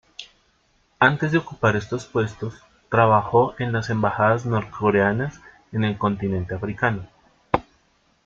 [0.97, 2.55] Antes de ocupar estos puestos,
[2.89, 5.39] trabajó en las embajadas norcoreanas
[5.71, 7.07] en el continente africano.